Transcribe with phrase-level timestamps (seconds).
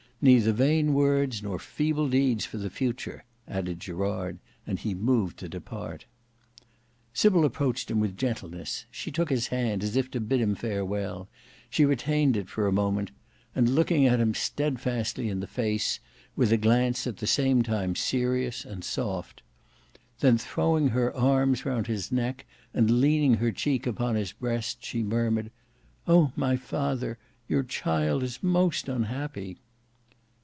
[0.23, 5.49] Neither vain words nor feeble deeds for the future," added Gerard, and he moved to
[5.49, 6.05] depart.
[7.11, 11.27] Sybil approached him with gentleness; she took his hand as if to bid him farewell;
[11.71, 13.09] she retained it for a moment,
[13.55, 15.99] and looked at him steadfastly in the face,
[16.35, 19.41] with a glance at the same time serious and soft.
[20.19, 22.45] Then throwing her arms round his neck
[22.75, 25.49] and leaning her cheek upon his breast, she murmured,
[26.07, 26.31] "Oh!
[26.35, 29.57] my father, your child is most unhappy."